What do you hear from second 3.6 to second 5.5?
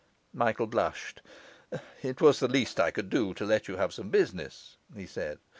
you have some business,' he said.